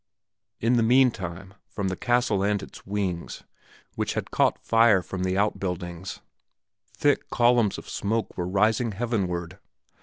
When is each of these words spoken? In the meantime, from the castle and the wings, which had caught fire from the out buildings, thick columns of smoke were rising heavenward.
In 0.59 0.77
the 0.77 0.81
meantime, 0.81 1.53
from 1.67 1.89
the 1.89 1.95
castle 1.95 2.41
and 2.41 2.59
the 2.59 2.81
wings, 2.87 3.43
which 3.93 4.15
had 4.15 4.31
caught 4.31 4.57
fire 4.65 5.03
from 5.03 5.21
the 5.23 5.37
out 5.37 5.59
buildings, 5.59 6.21
thick 6.97 7.29
columns 7.29 7.77
of 7.77 7.87
smoke 7.87 8.35
were 8.35 8.47
rising 8.47 8.93
heavenward. 8.93 9.59